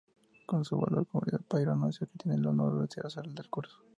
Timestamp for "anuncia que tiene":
1.75-2.35